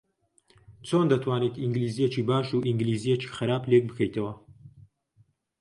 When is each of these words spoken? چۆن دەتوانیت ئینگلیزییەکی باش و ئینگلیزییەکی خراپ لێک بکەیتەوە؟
چۆن 0.87 1.05
دەتوانیت 1.11 1.55
ئینگلیزییەکی 1.59 2.21
باش 2.29 2.47
و 2.53 2.65
ئینگلیزییەکی 2.67 3.33
خراپ 3.35 3.63
لێک 3.71 3.83
بکەیتەوە؟ 3.87 4.33